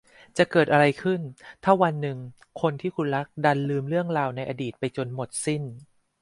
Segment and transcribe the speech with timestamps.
[0.37, 1.21] จะเกิดอะไรขึ้น
[1.63, 2.17] ถ้าวันหนึ่ง
[2.61, 5.63] คนที่คุณรักดันลืมเรื่องราวในอดีตไปจนหมดสิ้น